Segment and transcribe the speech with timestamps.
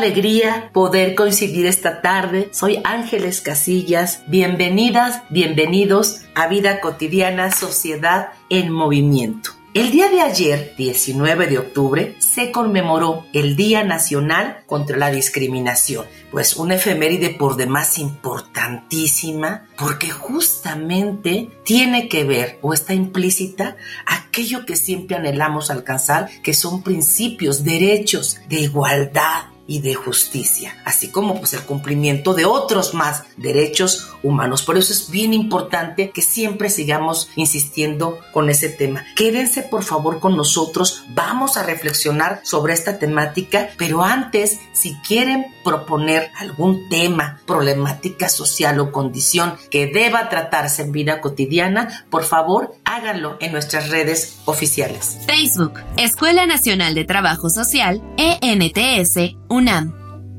[0.00, 2.48] Alegría poder coincidir esta tarde.
[2.52, 4.22] Soy Ángeles Casillas.
[4.28, 9.50] Bienvenidas, bienvenidos a Vida Cotidiana, Sociedad en Movimiento.
[9.74, 16.06] El día de ayer, 19 de octubre, se conmemoró el Día Nacional contra la Discriminación,
[16.30, 23.76] pues una efeméride por demás importantísima, porque justamente tiene que ver o está implícita
[24.06, 31.12] aquello que siempre anhelamos alcanzar, que son principios, derechos de igualdad, y de justicia, así
[31.12, 34.62] como pues el cumplimiento de otros más derechos humanos.
[34.62, 39.04] Por eso es bien importante que siempre sigamos insistiendo con ese tema.
[39.14, 45.46] Quédense por favor con nosotros, vamos a reflexionar sobre esta temática, pero antes, si quieren
[45.62, 52.74] proponer algún tema, problemática social o condición que deba tratarse en vida cotidiana, por favor,
[52.84, 55.18] háganlo en nuestras redes oficiales.
[55.26, 59.36] Facebook, Escuela Nacional de Trabajo Social, ENTS,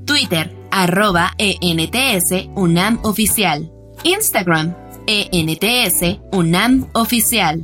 [0.06, 3.72] Twitter, arroba ENTS, UNAM Oficial.
[4.04, 7.64] Instagram, ENTS, UNAM Oficial.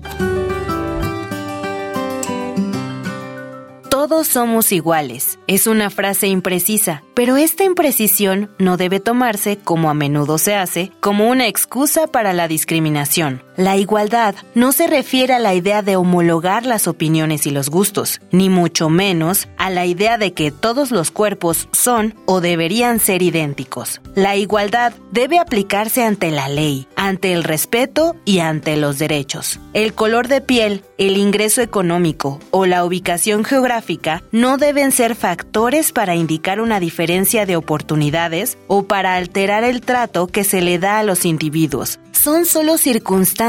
[3.90, 5.40] Todos somos iguales.
[5.48, 10.92] Es una frase imprecisa, pero esta imprecisión no debe tomarse, como a menudo se hace,
[11.00, 13.42] como una excusa para la discriminación.
[13.58, 18.22] La igualdad no se refiere a la idea de homologar las opiniones y los gustos,
[18.32, 23.24] ni mucho menos a la idea de que todos los cuerpos son o deberían ser
[23.24, 24.00] idénticos.
[24.14, 29.60] La igualdad debe aplicarse ante la ley, ante el respeto y ante los derechos.
[29.74, 35.92] El color de piel, el ingreso económico o la ubicación geográfica no deben ser factores
[35.92, 41.00] para indicar una diferencia de oportunidades o para alterar el trato que se le da
[41.00, 41.98] a los individuos.
[42.12, 43.47] Son solo circunstancias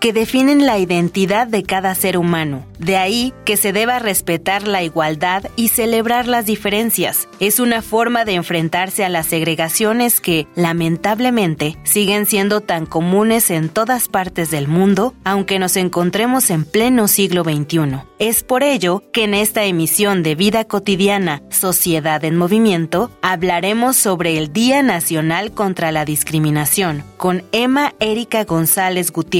[0.00, 2.64] que definen la identidad de cada ser humano.
[2.78, 7.28] De ahí que se deba respetar la igualdad y celebrar las diferencias.
[7.40, 13.68] Es una forma de enfrentarse a las segregaciones que, lamentablemente, siguen siendo tan comunes en
[13.68, 18.00] todas partes del mundo, aunque nos encontremos en pleno siglo XXI.
[18.18, 24.38] Es por ello que en esta emisión de Vida Cotidiana, Sociedad en Movimiento, hablaremos sobre
[24.38, 29.33] el Día Nacional contra la Discriminación con Emma Erika González Gutiérrez,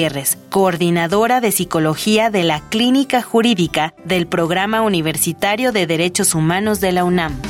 [0.49, 7.05] coordinadora de Psicología de la Clínica Jurídica del Programa Universitario de Derechos Humanos de la
[7.05, 7.41] UNAM.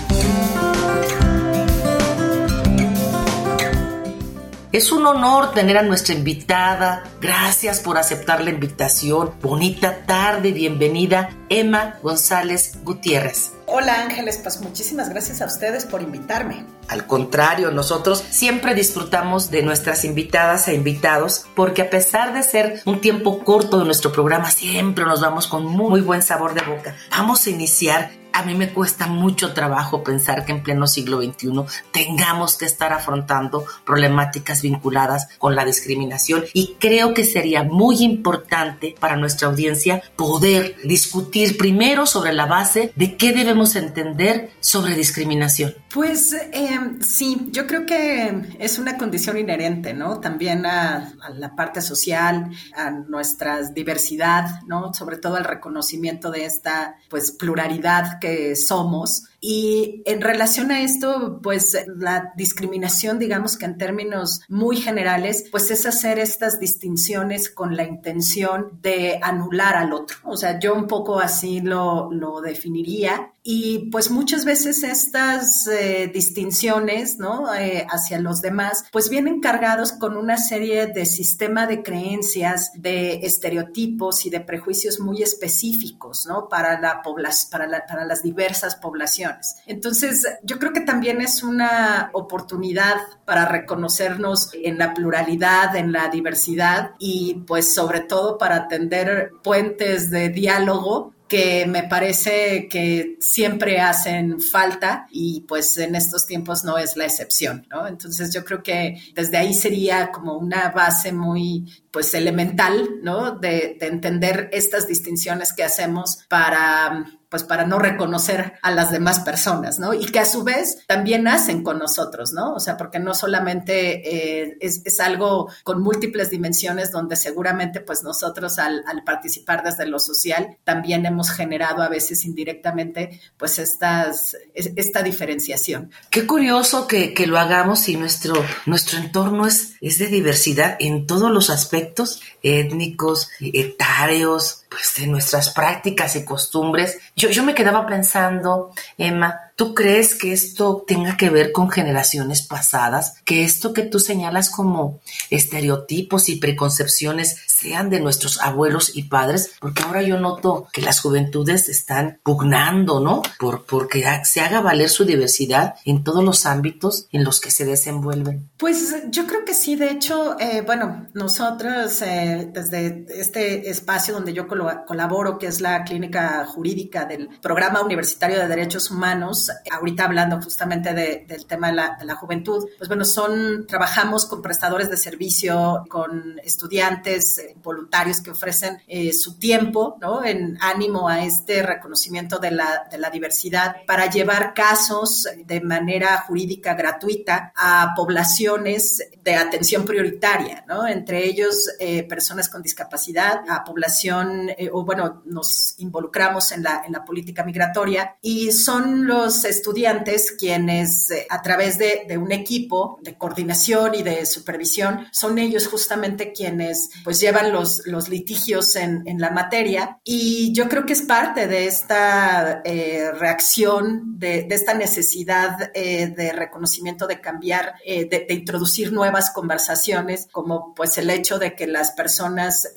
[4.75, 7.05] Es un honor tener a nuestra invitada.
[7.21, 9.31] Gracias por aceptar la invitación.
[9.41, 13.53] Bonita tarde, bienvenida Emma González Gutiérrez.
[13.67, 16.67] Hola Ángeles, pues muchísimas gracias a ustedes por invitarme.
[16.89, 22.83] Al contrario, nosotros siempre disfrutamos de nuestras invitadas e invitados porque a pesar de ser
[22.85, 26.97] un tiempo corto de nuestro programa, siempre nos vamos con muy buen sabor de boca.
[27.13, 31.53] Vamos a iniciar a mí me cuesta mucho trabajo pensar que en pleno siglo XXI
[31.93, 38.97] tengamos que estar afrontando problemáticas vinculadas con la discriminación y creo que sería muy importante
[38.99, 45.75] para nuestra audiencia poder discutir primero sobre la base de qué debemos entender sobre discriminación.
[45.95, 50.19] Pues eh, sí, yo creo que es una condición inherente, ¿no?
[50.19, 54.93] También a, a la parte social, a nuestra diversidad, ¿no?
[54.93, 61.39] Sobre todo al reconocimiento de esta, pues, pluralidad que somos y en relación a esto,
[61.43, 67.77] pues la discriminación, digamos que en términos muy generales, pues es hacer estas distinciones con
[67.77, 70.17] la intención de anular al otro.
[70.25, 73.33] O sea, yo un poco así lo, lo definiría.
[73.47, 77.55] Y pues muchas veces estas eh, distinciones, ¿no?
[77.55, 83.17] Eh, hacia los demás, pues vienen cargados con una serie de sistema de creencias, de
[83.27, 86.49] estereotipos y de prejuicios muy específicos, ¿no?
[86.49, 87.03] Para, la
[87.51, 89.34] para, para las diversas poblaciones.
[89.67, 96.09] Entonces, yo creo que también es una oportunidad para reconocernos en la pluralidad, en la
[96.09, 103.81] diversidad y pues sobre todo para atender puentes de diálogo que me parece que siempre
[103.81, 107.87] hacen falta y pues en estos tiempos no es la excepción, ¿no?
[107.87, 113.33] Entonces yo creo que desde ahí sería como una base muy pues elemental, ¿no?
[113.33, 119.81] De entender estas distinciones que hacemos para pues para no reconocer a las demás personas,
[119.81, 119.93] ¿no?
[119.93, 122.55] Y que a su vez también nacen con nosotros, ¿no?
[122.55, 128.61] O sea, porque no solamente eh, es, algo con múltiples dimensiones donde seguramente pues nosotros
[128.61, 135.91] al, participar desde lo social también hemos generado a veces indirectamente pues estas, esta diferenciación.
[136.11, 138.35] Qué curioso que, lo hagamos y nuestro,
[138.65, 145.51] nuestro entorno es, es de diversidad en todos los aspectos étnicos, etarios, pues de nuestras
[145.51, 146.99] prácticas y costumbres.
[147.31, 153.15] Yo me quedaba pensando, Emma, ¿Tú crees que esto tenga que ver con generaciones pasadas?
[153.25, 159.53] Que esto que tú señalas como estereotipos y preconcepciones sean de nuestros abuelos y padres?
[159.61, 163.23] Porque ahora yo noto que las juventudes están pugnando, ¿no?
[163.39, 167.65] Por, porque se haga valer su diversidad en todos los ámbitos en los que se
[167.65, 168.51] desenvuelven.
[168.59, 169.77] Pues yo creo que sí.
[169.77, 175.85] De hecho, eh, bueno, nosotros eh, desde este espacio donde yo colaboro, que es la
[175.85, 181.75] clínica jurídica del Programa Universitario de Derechos Humanos, ahorita hablando justamente del tema de
[182.05, 188.31] la, juventud, pues bueno, son, trabajamos con prestadores de servicio, con estudiantes eh, voluntarios que
[188.31, 190.25] ofrecen eh, su tiempo, ¿no?
[190.25, 196.19] En ánimo a este reconocimiento de la, de la diversidad para llevar casos de manera
[196.19, 200.87] jurídica gratuita a poblaciones de atención prioritaria, ¿no?
[200.87, 206.93] Entre ellos eh, personas con discapacidad, a población, o bueno, nos involucramos en la, en
[206.93, 213.19] la política migratoria y son los estudiantes quienes eh, a través de, un equipo de
[213.19, 219.31] coordinación y de supervisión son ellos justamente quienes pues llevan los, los litigios en, la
[219.31, 219.99] materia.
[220.05, 226.33] Y yo creo que es parte de esta eh, reacción, de, esta necesidad eh, de
[226.33, 231.93] reconocimiento, de cambiar, de, de, introducir nuevas conversaciones como pues el hecho de que las
[231.93, 232.69] personas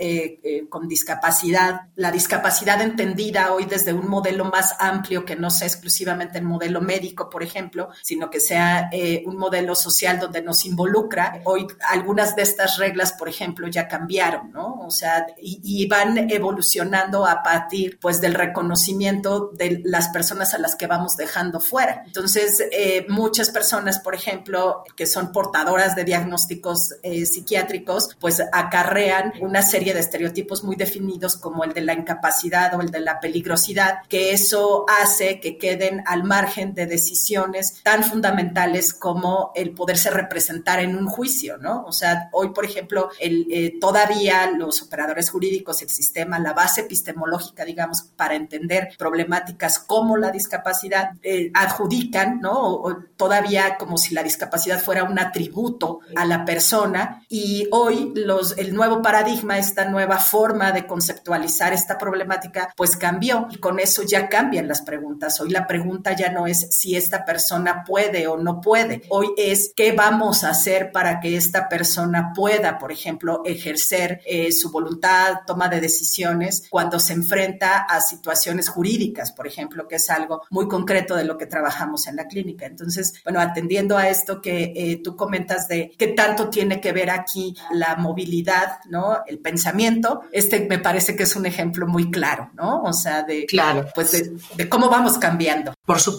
[0.69, 6.37] con discapacidad, la discapacidad entendida hoy desde un modelo más amplio que no sea exclusivamente
[6.39, 11.41] el modelo médico, por ejemplo, sino que sea eh, un modelo social donde nos involucra.
[11.43, 14.79] Hoy algunas de estas reglas, por ejemplo, ya cambiaron, ¿no?
[14.81, 20.75] O sea, y, van evolucionando a partir, pues, del reconocimiento de las personas a las
[20.75, 22.03] que vamos dejando fuera.
[22.05, 29.33] Entonces, eh, muchas personas, por ejemplo, que son portadoras de diagnósticos eh, psiquiátricos, pues acarrean
[29.41, 33.19] una serie de estereotipos muy definidos como el de la incapacidad o el de la
[33.19, 39.71] peligrosidad, que eso hace que queden al margen margen de decisiones tan fundamentales como el
[39.71, 41.83] poderse representar en un juicio, ¿no?
[41.85, 46.81] O sea, hoy, por ejemplo, el, eh, todavía los operadores jurídicos, el sistema, la base
[46.81, 52.53] epistemológica, digamos, para entender problemáticas como la discapacidad, eh, adjudican, ¿no?
[52.53, 58.55] O, todavía como si la discapacidad fuera un atributo a la persona y hoy los,
[58.59, 64.03] el nuevo paradigma, esta nueva forma de conceptualizar esta problemática, pues cambió y con eso
[64.03, 65.41] ya cambian las preguntas.
[65.41, 69.01] Hoy la pregunta ya no es si esta persona puede o no puede.
[69.09, 74.51] Hoy es qué vamos a hacer para que esta persona pueda, por ejemplo, ejercer eh,
[74.51, 80.09] su voluntad, toma de decisiones cuando se enfrenta a situaciones jurídicas, por ejemplo, que es
[80.09, 82.65] algo muy concreto de lo que trabajamos en la clínica.
[82.65, 87.09] Entonces, bueno, atendiendo a esto que eh, tú comentas de qué tanto tiene que ver
[87.09, 89.23] aquí la movilidad, ¿no?
[89.25, 92.83] El pensamiento, este me parece que es un ejemplo muy claro, ¿no?
[92.83, 93.87] O sea, de, claro.
[93.93, 95.73] pues de, de cómo vamos cambiando.
[95.85, 96.16] Por supuesto.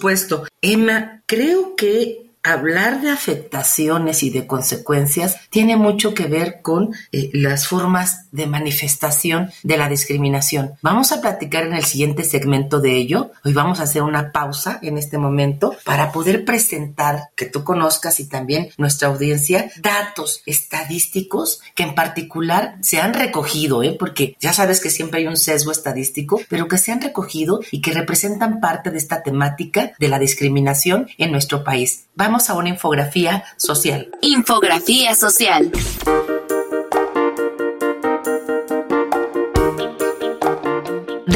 [0.62, 7.30] Emma, creo que hablar de afectaciones y de consecuencias tiene mucho que ver con eh,
[7.32, 10.72] las formas de manifestación de la discriminación.
[10.82, 13.32] Vamos a platicar en el siguiente segmento de ello.
[13.44, 18.20] Hoy vamos a hacer una pausa en este momento para poder presentar, que tú conozcas
[18.20, 23.96] y también nuestra audiencia, datos estadísticos que en particular se han recogido, ¿eh?
[23.98, 27.80] porque ya sabes que siempre hay un sesgo estadístico, pero que se han recogido y
[27.80, 32.06] que representan parte de esta temática de la discriminación en nuestro país.
[32.14, 34.08] Vamos a una infografía social.
[34.22, 35.70] Infografía social.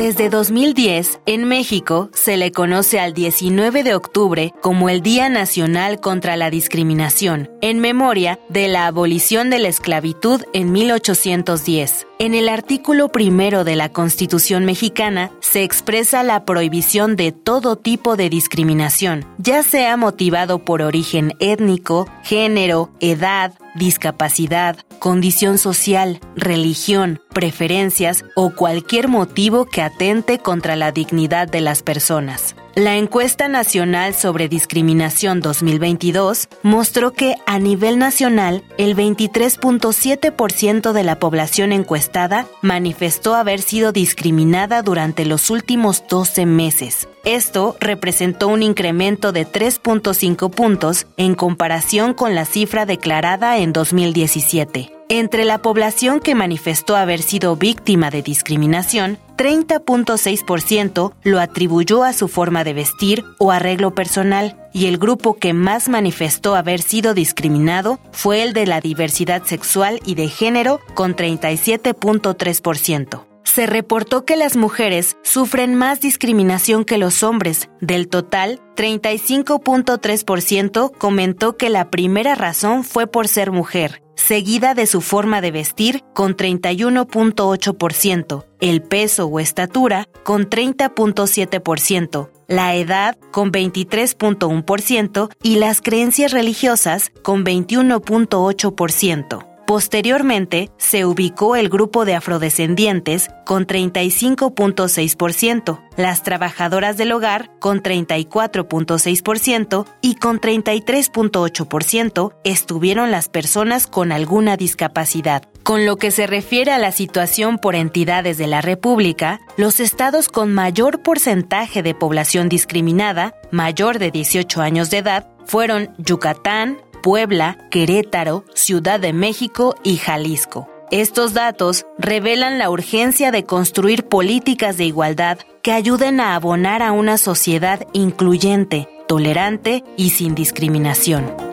[0.02, 6.00] Desde 2010, en México se le conoce al 19 de octubre como el Día Nacional
[6.00, 12.08] contra la Discriminación, en memoria de la abolición de la esclavitud en 1810.
[12.18, 18.16] En el artículo primero de la Constitución mexicana se expresa la prohibición de todo tipo
[18.16, 28.24] de discriminación, ya sea motivado por origen étnico, género, edad, discapacidad, condición social, religión, preferencias
[28.36, 32.54] o cualquier motivo que atente contra la dignidad de las personas.
[32.74, 41.18] La encuesta nacional sobre discriminación 2022 mostró que a nivel nacional el 23.7% de la
[41.18, 47.08] población encuestada manifestó haber sido discriminada durante los últimos 12 meses.
[47.24, 55.01] Esto representó un incremento de 3.5 puntos en comparación con la cifra declarada en 2017.
[55.14, 62.28] Entre la población que manifestó haber sido víctima de discriminación, 30.6% lo atribuyó a su
[62.28, 67.98] forma de vestir o arreglo personal y el grupo que más manifestó haber sido discriminado
[68.10, 74.56] fue el de la diversidad sexual y de género con 37.3% se reportó que las
[74.56, 77.68] mujeres sufren más discriminación que los hombres.
[77.82, 85.00] Del total, 35.3% comentó que la primera razón fue por ser mujer seguida de su
[85.00, 95.30] forma de vestir con 31.8%, el peso o estatura con 30.7%, la edad con 23.1%
[95.42, 99.51] y las creencias religiosas con 21.8%.
[99.72, 109.86] Posteriormente, se ubicó el grupo de afrodescendientes con 35.6%, las trabajadoras del hogar con 34.6%
[110.02, 115.48] y con 33.8% estuvieron las personas con alguna discapacidad.
[115.62, 120.28] Con lo que se refiere a la situación por entidades de la República, los estados
[120.28, 127.58] con mayor porcentaje de población discriminada, mayor de 18 años de edad, fueron Yucatán, Puebla,
[127.70, 130.68] Querétaro, Ciudad de México y Jalisco.
[130.90, 136.92] Estos datos revelan la urgencia de construir políticas de igualdad que ayuden a abonar a
[136.92, 141.51] una sociedad incluyente, tolerante y sin discriminación.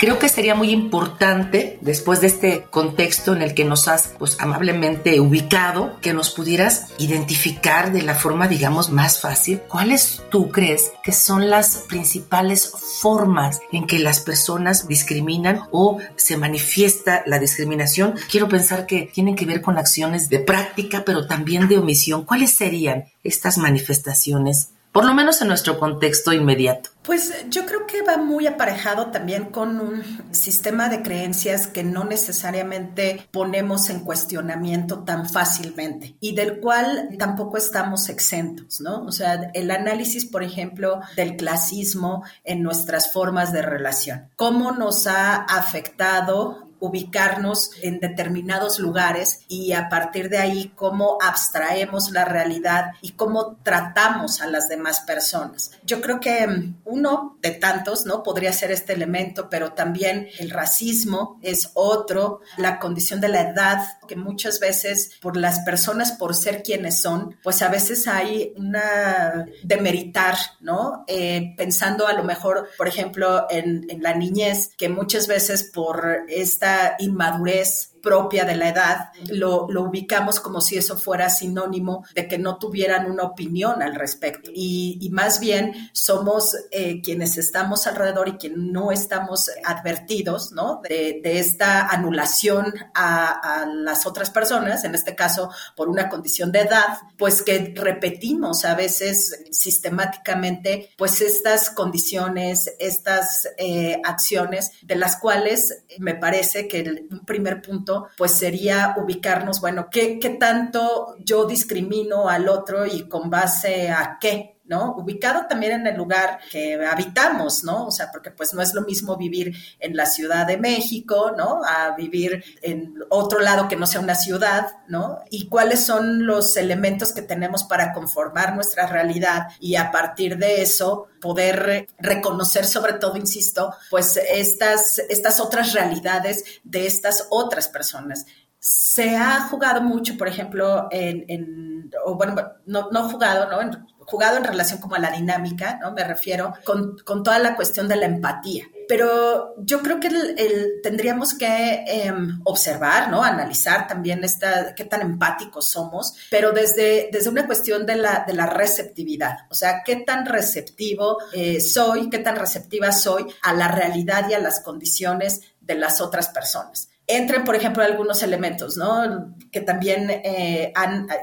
[0.00, 4.38] Creo que sería muy importante, después de este contexto en el que nos has pues,
[4.40, 10.90] amablemente ubicado, que nos pudieras identificar de la forma, digamos, más fácil, cuáles tú crees
[11.02, 18.14] que son las principales formas en que las personas discriminan o se manifiesta la discriminación.
[18.30, 22.24] Quiero pensar que tienen que ver con acciones de práctica, pero también de omisión.
[22.24, 24.70] ¿Cuáles serían estas manifestaciones?
[24.92, 26.90] Por lo menos en nuestro contexto inmediato?
[27.02, 32.04] Pues yo creo que va muy aparejado también con un sistema de creencias que no
[32.04, 39.02] necesariamente ponemos en cuestionamiento tan fácilmente y del cual tampoco estamos exentos, ¿no?
[39.04, 44.28] O sea, el análisis, por ejemplo, del clasismo en nuestras formas de relación.
[44.36, 52.10] ¿Cómo nos ha afectado ubicarnos en determinados lugares y a partir de ahí cómo abstraemos
[52.10, 55.72] la realidad y cómo tratamos a las demás personas.
[55.84, 58.22] Yo creo que mm, uno de tantos, ¿no?
[58.22, 63.82] Podría ser este elemento, pero también el racismo es otro, la condición de la edad,
[64.08, 69.46] que muchas veces por las personas, por ser quienes son, pues a veces hay una
[69.62, 71.04] demeritar, ¿no?
[71.06, 76.24] Eh, pensando a lo mejor, por ejemplo, en, en la niñez, que muchas veces por
[76.28, 76.69] esta
[77.00, 82.58] inmadurez propia de la edad, lo, ubicamos como si eso fuera sinónimo de que no
[82.58, 84.50] tuvieran una opinión al respecto.
[84.54, 90.80] Y, más bien somos eh, quienes estamos alrededor y quienes no estamos advertidos, ¿no?
[90.88, 96.60] De, esta anulación a, a, las otras personas, en este caso por una condición de
[96.60, 105.16] edad, pues que repetimos a veces sistemáticamente, pues estas condiciones, estas eh, acciones de las
[105.16, 111.16] cuales me parece que el, un primer punto pues sería ubicarnos, bueno, ¿qué, ¿qué tanto
[111.18, 114.59] yo discrimino al otro y con base a qué?
[114.70, 114.94] ¿No?
[114.96, 117.88] Ubicado también en el lugar que habitamos, ¿no?
[117.88, 121.60] O sea, porque pues no es lo mismo vivir en la Ciudad de México, ¿no?
[121.66, 125.18] A vivir en otro lado que no sea una ciudad, ¿no?
[125.28, 130.62] Y cuáles son los elementos que tenemos para conformar nuestra realidad y a partir de
[130.62, 138.24] eso poder reconocer sobre todo, insisto, pues estas, estas otras realidades de estas otras personas
[138.60, 142.34] se ha jugado mucho, por ejemplo, en, o bueno,
[142.66, 143.86] no, no jugado, ¿no?
[144.00, 145.92] Jugado en relación como a la dinámica, ¿no?
[145.92, 148.66] Me refiero con, toda la cuestión de la empatía.
[148.86, 153.22] Pero yo creo que el, tendríamos que em, observar, ¿no?
[153.24, 158.34] Analizar también esta, qué tan empáticos somos, pero desde, desde una cuestión de la, de
[158.34, 159.38] la receptividad.
[159.48, 164.34] O sea, qué tan receptivo eh, soy, qué tan receptiva soy a la realidad y
[164.34, 169.34] a las condiciones de las otras personas entren, por ejemplo, algunos elementos, ¿no?
[169.50, 170.72] Que también eh,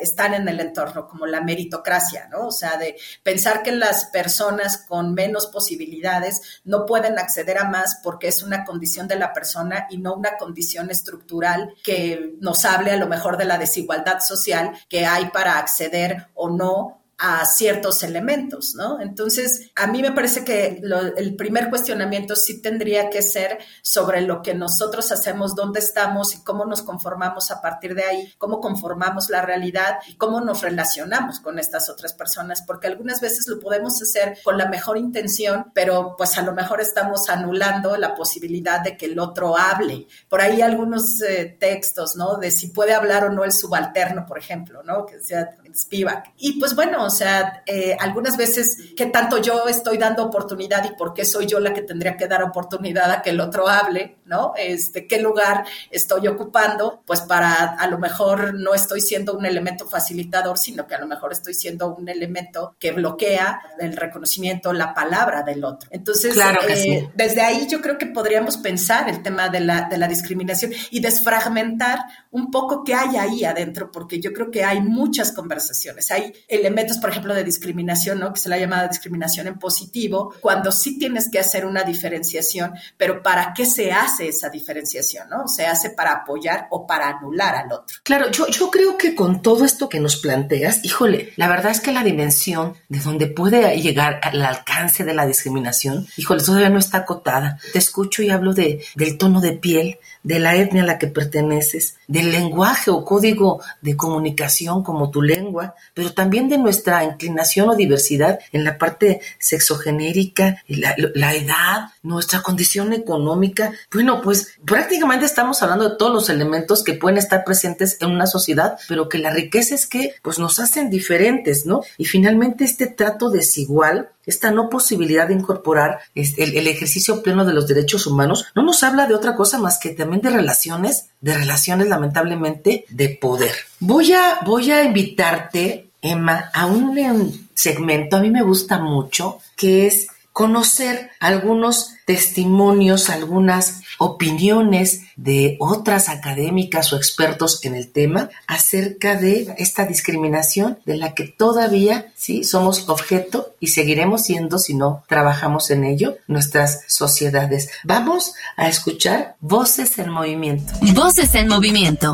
[0.01, 2.47] están en el entorno, como la meritocracia, ¿no?
[2.47, 7.99] O sea, de pensar que las personas con menos posibilidades no pueden acceder a más
[8.03, 12.91] porque es una condición de la persona y no una condición estructural que nos hable
[12.91, 18.03] a lo mejor de la desigualdad social que hay para acceder o no a ciertos
[18.03, 19.01] elementos, ¿no?
[19.01, 20.81] Entonces, a mí me parece que
[21.17, 26.43] el primer cuestionamiento sí tendría que ser sobre lo que nosotros hacemos, dónde estamos y
[26.43, 31.39] cómo nos conformamos a partir de ahí, cómo conformamos la realidad y cómo nos relacionamos
[31.39, 36.13] con estas otras personas, porque algunas veces lo podemos hacer con la mejor intención, pero
[36.17, 40.07] pues a lo mejor estamos anulando la posibilidad de que el otro hable.
[40.29, 42.37] Por ahí algunos eh, textos, ¿no?
[42.37, 45.05] De si puede hablar o no el subalterno, por ejemplo, ¿no?
[45.05, 46.33] Que sea Spivak.
[46.37, 50.95] Y pues bueno, o sea, eh, algunas veces, ¿qué tanto yo estoy dando oportunidad y
[50.95, 54.17] por qué soy yo la que tendría que dar oportunidad a que el otro hable,
[54.25, 54.53] ¿no?
[54.57, 57.01] Este, ¿Qué lugar estoy ocupando?
[57.05, 61.07] Pues para, a lo mejor no estoy siendo un elemento facilitador, sino que a lo
[61.07, 65.89] mejor estoy siendo un elemento que bloquea el reconocimiento, la palabra del otro.
[65.91, 66.35] Entonces,
[66.69, 70.71] eh, desde ahí yo creo que podríamos pensar el tema de la, de la discriminación
[70.91, 71.99] y desfragmentar
[72.31, 76.96] un poco qué hay ahí adentro, porque yo creo que hay muchas conversaciones, hay elementos
[76.97, 78.33] por ejemplo, de discriminación, ¿no?
[78.33, 83.21] Que se la llama discriminación en positivo, cuando sí tienes que hacer una diferenciación, pero
[83.21, 85.47] ¿para qué se hace esa diferenciación, no?
[85.47, 87.97] ¿Se hace para apoyar o para anular al otro?
[88.03, 91.81] Claro, yo, yo creo que con todo esto que nos planteas, híjole, la verdad es
[91.81, 96.79] que la dimensión de donde puede llegar al alcance de la discriminación, híjole, todavía no
[96.79, 97.59] está acotada.
[97.73, 101.07] Te escucho y hablo de, del tono de piel, de la etnia a la que
[101.07, 107.69] perteneces, del lenguaje o código de comunicación como tu lengua, pero también de nuestra inclinación
[107.69, 113.73] o diversidad en la parte sexogenérica, la, la edad, nuestra condición económica.
[113.93, 118.27] Bueno, pues prácticamente estamos hablando de todos los elementos que pueden estar presentes en una
[118.27, 121.81] sociedad, pero que la riqueza es que pues nos hacen diferentes, ¿no?
[121.97, 127.65] Y finalmente este trato desigual esta no posibilidad de incorporar el, ejercicio pleno de los
[127.65, 131.87] derechos humanos, no nos habla de otra cosa más que también de relaciones, de relaciones
[131.87, 133.53] lamentablemente de poder.
[133.79, 139.87] Voy a, voy a invitarte, Emma, a un segmento, a mí me gusta mucho, que
[139.87, 149.15] es conocer algunos testimonios, algunas opiniones de otras académicas o expertos en el tema acerca
[149.15, 155.03] de esta discriminación de la que todavía sí somos objeto y seguiremos siendo si no
[155.07, 157.71] trabajamos en ello nuestras sociedades.
[157.83, 160.71] Vamos a escuchar Voces en Movimiento.
[160.93, 162.13] Voces en Movimiento.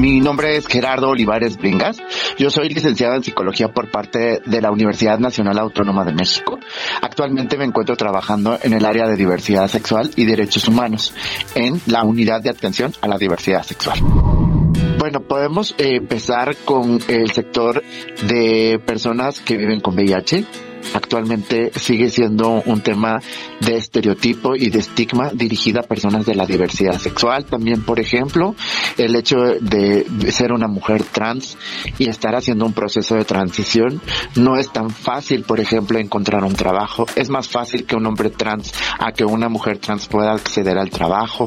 [0.00, 1.98] Mi nombre es Gerardo Olivares Bringas.
[2.38, 6.58] Yo soy licenciado en psicología por parte de la Universidad Nacional Autónoma de México.
[7.02, 11.12] Actualmente me encuentro trabajando en el área de diversidad sexual y derechos humanos
[11.56, 13.98] en la unidad de atención a la diversidad sexual.
[14.98, 17.82] Bueno, podemos eh, empezar con el sector
[18.28, 20.44] de personas que viven con VIH
[20.94, 23.20] actualmente sigue siendo un tema
[23.60, 27.44] de estereotipo y de estigma dirigida a personas de la diversidad sexual.
[27.44, 28.54] También, por ejemplo,
[28.96, 31.56] el hecho de ser una mujer trans
[31.98, 34.00] y estar haciendo un proceso de transición
[34.36, 37.06] no es tan fácil, por ejemplo, encontrar un trabajo.
[37.16, 40.90] Es más fácil que un hombre trans a que una mujer trans pueda acceder al
[40.90, 41.44] trabajo.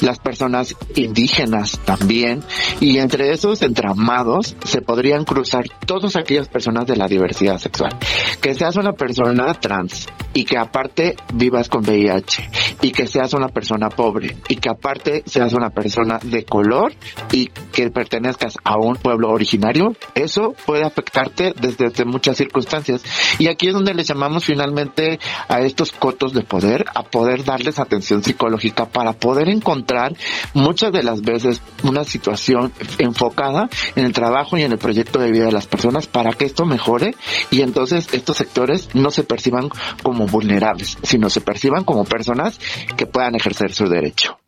[0.00, 2.42] Las personas indígenas también.
[2.80, 7.98] Y entre esos entramados se podrían cruzar todas aquellas personas de la diversidad sexual
[8.40, 12.50] que seas una persona trans y que aparte vivas con VIH
[12.82, 16.92] y que seas una persona pobre y que aparte seas una persona de color
[17.32, 23.02] y que pertenezcas a un pueblo originario, eso puede afectarte desde, muchas circunstancias.
[23.38, 27.78] Y aquí es donde le llamamos finalmente a estos cotos de poder, a poder darles
[27.78, 30.14] atención psicológica para poder encontrar
[30.54, 35.32] muchas de las veces una situación enfocada en el trabajo y en el proyecto de
[35.32, 37.14] vida de las personas para que esto mejore
[37.50, 39.70] y entonces estos sectores no se perciban
[40.02, 42.58] como vulnerables, sino se perciban como personas
[42.96, 44.38] que puedan ejercer su derecho.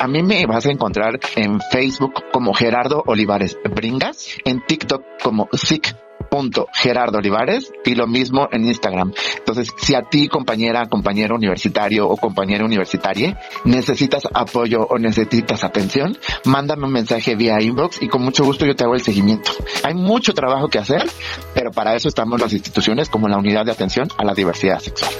[0.00, 5.48] A mí me vas a encontrar en Facebook como Gerardo Olivares Bringas, en TikTok como
[5.52, 5.94] SIC
[6.72, 9.12] Gerardo Olivares y lo mismo en Instagram.
[9.38, 16.16] Entonces, si a ti, compañera, compañero universitario o compañera universitaria, necesitas apoyo o necesitas atención,
[16.44, 19.52] mándame un mensaje vía inbox y con mucho gusto yo te hago el seguimiento.
[19.84, 21.04] Hay mucho trabajo que hacer,
[21.54, 25.12] pero para eso estamos las instituciones como la unidad de atención a la diversidad sexual.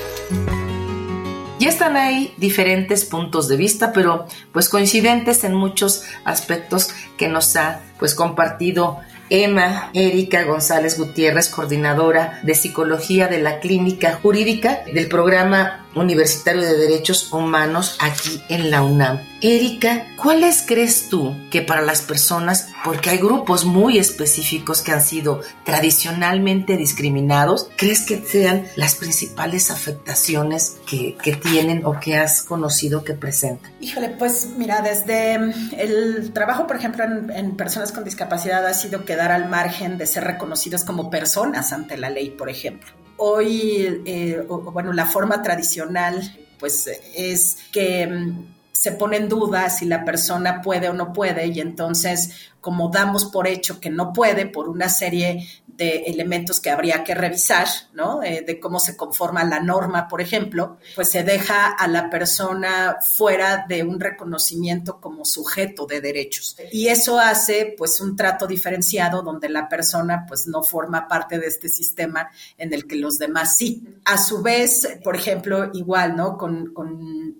[1.58, 7.54] Ya están ahí diferentes puntos de vista, pero pues coincidentes en muchos aspectos que nos
[7.54, 8.98] ha pues compartido
[9.34, 16.76] Emma Erika González Gutiérrez, coordinadora de psicología de la Clínica Jurídica del programa Universitario de
[16.76, 19.31] Derechos Humanos aquí en la UNAM.
[19.44, 25.02] Erika, ¿cuáles crees tú que para las personas, porque hay grupos muy específicos que han
[25.02, 33.02] sido tradicionalmente discriminados, crees que sean las principales afectaciones que, tienen o que has conocido
[33.02, 33.72] que presentan?
[33.80, 35.34] Híjole, pues mira, desde
[35.76, 40.22] el trabajo, por ejemplo, en, personas con discapacidad ha sido quedar al margen de ser
[40.22, 42.92] reconocidos como personas ante la ley, por ejemplo.
[43.16, 49.84] Hoy, eh, bueno, la forma tradicional pues es que mm, se pone en duda si
[49.84, 54.46] la persona puede o no puede y entonces como damos por hecho que no puede
[54.46, 58.22] por una serie de elementos que habría que revisar, ¿no?
[58.22, 62.98] Eh, de cómo se conforma la norma, por ejemplo, pues se deja a la persona
[63.16, 66.56] fuera de un reconocimiento como sujeto de derechos.
[66.70, 71.46] Y eso hace pues un trato diferenciado donde la persona pues no forma parte de
[71.46, 73.82] este sistema en el que los demás sí.
[74.04, 76.36] A su vez, por ejemplo, igual, ¿no?
[76.36, 76.72] Con,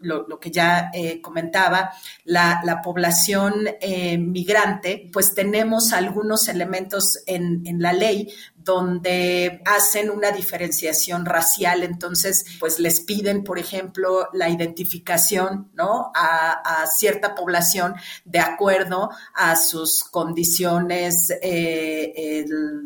[0.00, 1.92] lo, que ya eh, comentaba,
[2.24, 8.32] la, población eh, migrante, pues tenemos algunos elementos en, en la ley
[8.64, 16.10] donde hacen una diferenciación racial, entonces pues les piden, por ejemplo, la identificación, ¿no?
[16.14, 17.94] A, cierta población
[18.24, 22.44] de acuerdo a sus condiciones eh,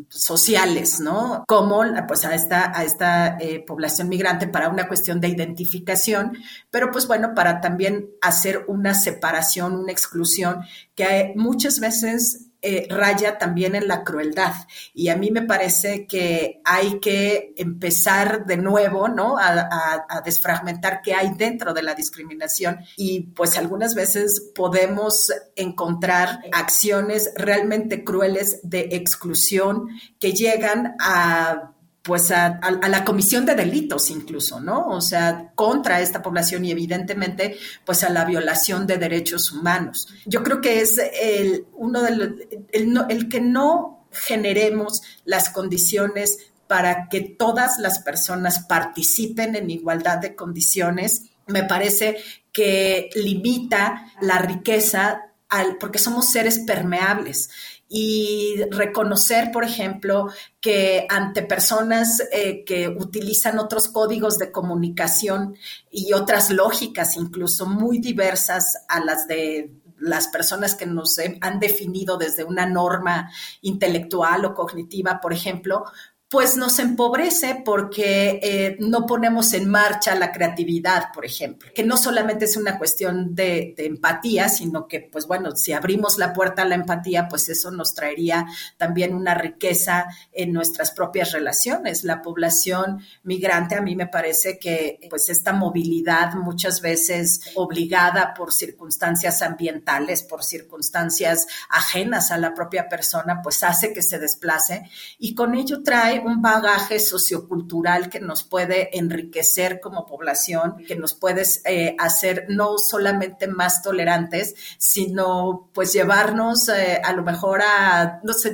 [0.09, 1.43] sociales, ¿no?
[1.47, 6.37] Como pues a esta, a esta eh, población migrante para una cuestión de identificación,
[6.69, 10.61] pero pues bueno, para también hacer una separación, una exclusión
[10.95, 14.53] que muchas veces eh, raya también en la crueldad.
[14.93, 19.37] Y a mí me parece que hay que empezar de nuevo, ¿no?
[19.37, 22.79] A, desfragmentar qué hay dentro de la discriminación.
[22.95, 29.89] Y pues algunas veces podemos encontrar acciones realmente crueles de exclusión
[30.19, 31.73] que llegan a
[32.07, 34.87] pues a, la comisión de delitos incluso, ¿no?
[34.87, 40.07] O sea, contra esta población y evidentemente pues a la violación de derechos humanos.
[40.25, 47.19] Yo creo que es el, uno de el, que no generemos las condiciones para que
[47.19, 52.17] todas las personas participen en igualdad de condiciones, me parece
[52.53, 57.49] que limita la riqueza al, porque somos seres permeables
[57.89, 60.27] y reconocer, por ejemplo,
[60.59, 65.55] que ante personas eh, que utilizan otros códigos de comunicación
[65.89, 72.17] y otras lógicas incluso muy diversas a las de las personas que nos han definido
[72.17, 75.85] desde una norma intelectual o cognitiva, por ejemplo,
[76.29, 81.95] pues nos empobrece porque eh, no ponemos en marcha la creatividad, por ejemplo, que no
[81.95, 86.65] solamente es una cuestión de, empatía, sino que, pues bueno, si abrimos la puerta a
[86.65, 92.03] la empatía, pues eso nos traería también una riqueza en nuestras propias relaciones.
[92.03, 98.51] La población migrante, a mí me parece que, pues esta movilidad muchas veces obligada por
[98.51, 105.33] circunstancias ambientales, por circunstancias ajenas a la propia persona, pues hace que se desplace y
[105.33, 111.43] con ello trae un bagaje sociocultural que nos puede enriquecer como población, que nos puede
[111.65, 118.33] eh, hacer no solamente más tolerantes, sino pues llevarnos eh, a lo mejor a, no
[118.33, 118.53] sé,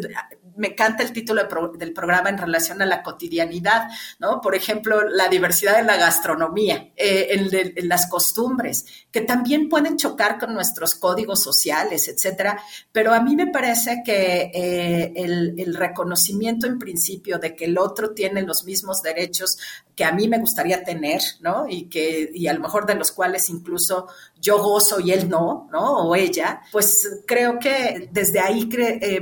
[0.56, 1.44] me encanta el título
[1.78, 3.88] del programa en relación a la cotidianidad,
[4.20, 4.42] ¿no?
[4.42, 10.40] Por ejemplo, la diversidad en la gastronomía, eh, en, las costumbres, que también pueden chocar
[10.40, 12.62] con nuestros códigos sociales, etcétera.
[12.92, 18.12] Pero a mí me parece que eh, el, reconocimiento en principio de que el otro
[18.12, 19.58] tiene los mismos derechos
[19.96, 21.68] que a mí me gustaría tener, ¿no?
[21.68, 24.08] Y que, y a lo mejor de los cuales incluso
[24.40, 26.08] yo gozo y él no, ¿no?
[26.08, 29.22] O ella, pues creo que desde ahí eh,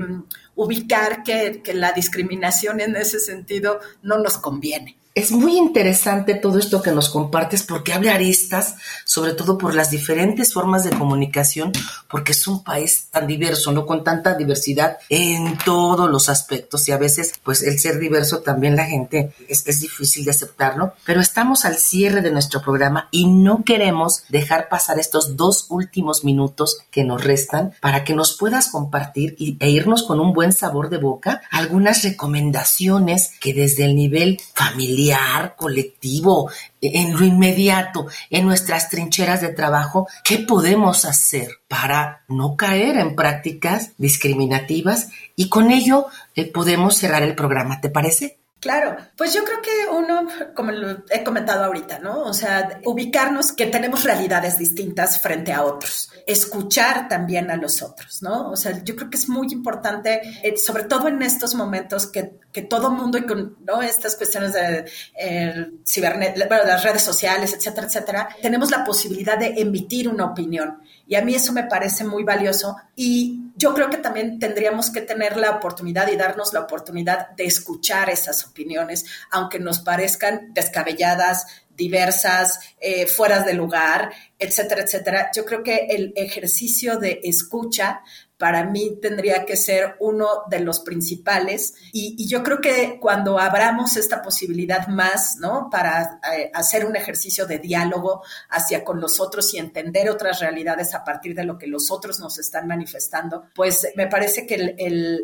[0.55, 5.01] ubicar que, que la discriminación en ese sentido no nos conviene.
[5.13, 9.91] Es muy interesante todo esto que nos compartes porque habla aristas, sobre todo por las
[9.91, 11.73] diferentes formas de comunicación,
[12.09, 13.85] porque es un país tan diverso, ¿no?
[13.85, 18.77] Con tanta diversidad en todos los aspectos y a veces, pues el ser diverso también
[18.77, 23.27] la gente es, es difícil de aceptarlo, pero estamos al cierre de nuestro programa y
[23.27, 28.69] no queremos dejar pasar estos dos últimos minutos que nos restan para que nos puedas
[28.69, 33.95] compartir y, e irnos con un buen sabor de boca algunas recomendaciones que desde el
[33.95, 36.49] nivel familiar colectivo,
[36.81, 43.15] en lo inmediato, en nuestras trincheras de trabajo, ¿qué podemos hacer para no caer en
[43.15, 45.09] prácticas discriminativas?
[45.35, 48.40] Y con ello eh, podemos cerrar el programa, ¿te parece?
[48.61, 52.21] Claro, pues yo creo que uno, como lo he comentado ahorita, ¿no?
[52.25, 58.21] O sea, ubicarnos que tenemos realidades distintas frente a otros, escuchar también a los otros,
[58.21, 58.51] ¿no?
[58.51, 62.35] O sea, yo creo que es muy importante, eh, sobre todo en estos momentos que,
[62.51, 63.81] que todo mundo y con ¿no?
[63.81, 64.85] estas cuestiones de
[65.17, 70.77] eh, cibernet, bueno, las redes sociales, etcétera, etcétera, tenemos la posibilidad de emitir una opinión.
[71.07, 75.01] Y a mí eso me parece muy valioso y yo creo que también tendríamos que
[75.01, 81.45] tener la oportunidad y darnos la oportunidad de escuchar esas opiniones, aunque nos parezcan descabelladas,
[81.69, 85.29] diversas, eh, fuera de lugar, etcétera, etcétera.
[85.35, 88.01] Yo creo que el ejercicio de escucha
[88.41, 91.75] para mí tendría que ser uno de los principales.
[91.93, 95.69] Y, yo creo que cuando abramos esta posibilidad más, ¿no?
[95.69, 100.95] Para eh, hacer un ejercicio de diálogo hacia con los otros y entender otras realidades
[100.95, 104.75] a partir de lo que los otros nos están manifestando, pues me parece que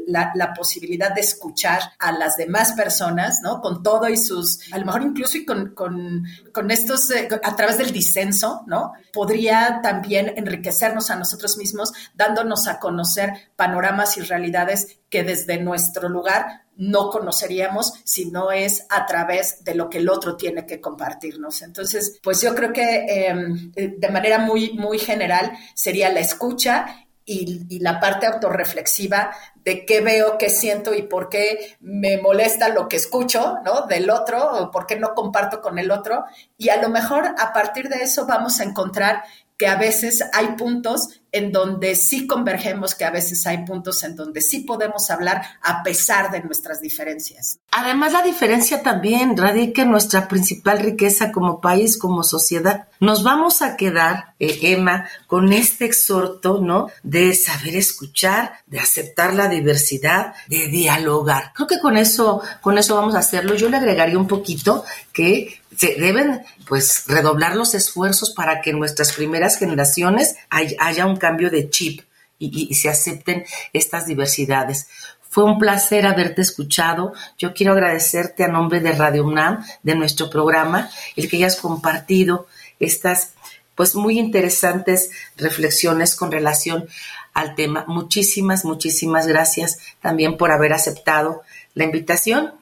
[0.06, 3.62] la, posibilidad de escuchar a las demás personas, ¿no?
[3.62, 7.80] Con todo y sus, a lo mejor incluso y con, con, estos, eh, a través
[7.80, 8.94] del disenso, ¿no?
[9.12, 13.07] Podría también enriquecernos a nosotros mismos, dándonos a conocer
[13.56, 19.76] panoramas y realidades que desde nuestro lugar no conoceríamos si no es a través de
[19.76, 21.62] lo que el otro tiene que compartirnos.
[21.62, 27.66] Entonces, pues yo creo que em, de manera muy, muy general sería la escucha y,
[27.68, 32.88] y, la parte autorreflexiva de qué veo, qué siento y por qué me molesta lo
[32.88, 33.82] que escucho, ¿no?
[33.82, 36.24] Del otro, o por qué no comparto con el otro.
[36.58, 39.24] Y a lo mejor a partir de eso vamos a encontrar
[39.58, 44.16] que a veces hay puntos en donde sí convergemos, que a veces hay puntos en
[44.16, 47.60] donde sí podemos hablar a pesar de nuestras diferencias.
[47.80, 52.88] Además, la diferencia también radica en nuestra principal riqueza como país, como sociedad.
[53.00, 56.88] Nos vamos a quedar, eh, Emma, con este exhorto, ¿no?
[57.04, 61.52] De saber escuchar, de aceptar la diversidad, de dialogar.
[61.54, 63.54] Creo que con eso, con eso vamos a hacerlo.
[63.54, 68.80] Yo le agregaría un poquito que se deben pues redoblar los esfuerzos para que en
[68.80, 72.02] nuestras primeras generaciones haya un cambio de chip
[72.40, 74.88] y, se acepten estas diversidades.
[75.30, 77.14] Fue un placer haberte escuchado.
[77.38, 82.48] Yo quiero agradecerte a nombre de Radio UNAM, de nuestro programa, el que hayas compartido
[82.80, 83.34] estas
[83.76, 86.88] pues muy interesantes reflexiones con relación
[87.34, 87.86] al tema.
[87.88, 91.44] Muchísimas, muchísimas gracias también por haber aceptado
[91.76, 92.54] la invitación.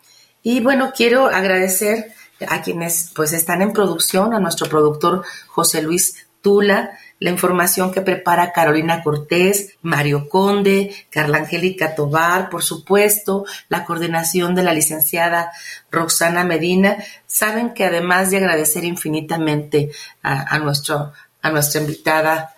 [0.44, 2.14] Y bueno, quiero agradecer
[2.48, 8.02] a quienes pues están en producción, a nuestro productor José Luis Tula, la información que
[8.02, 15.52] prepara Carolina Cortés, Mario Conde, Carla Angélica Tobar, por supuesto, la coordinación de la licenciada
[15.90, 17.04] Roxana Medina.
[17.26, 19.90] Saben que además de agradecer infinitamente
[20.22, 22.54] a, nuestro, a nuestra invitada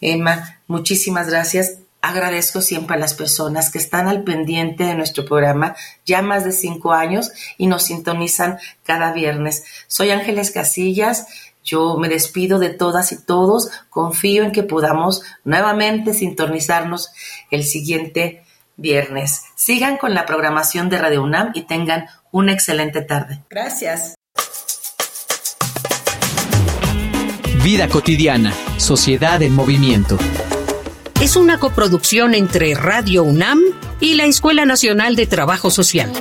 [0.00, 5.74] Emma, muchísimas gracias agradezco siempre a las personas que están al pendiente de nuestro programa
[6.04, 9.64] ya más de cinco años y nos sintonizan cada viernes.
[9.88, 11.26] Soy Ángeles Casillas.
[11.66, 13.68] Yo me despido de todas y todos.
[13.90, 17.10] Confío en que podamos nuevamente sintonizarnos
[17.50, 18.44] el siguiente
[18.76, 19.42] viernes.
[19.56, 23.42] Sigan con la programación de Radio UNAM y tengan una excelente tarde.
[23.50, 24.14] Gracias.
[27.62, 30.16] Vida cotidiana, sociedad en movimiento
[31.20, 33.58] es una coproducción entre Radio UNAM
[34.00, 36.12] y la Escuela Nacional de Trabajo Social.